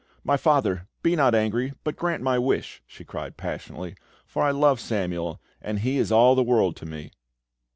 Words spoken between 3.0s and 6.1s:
cried passionately, "for I love Samuel, and he